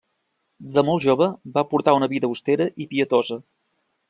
De 0.77 0.83
molt 0.87 1.05
jove, 1.07 1.27
va 1.59 1.65
portar 1.75 1.95
una 1.99 2.09
vida 2.15 2.31
austera 2.31 2.69
i 2.87 2.93
pietosa. 2.97 3.39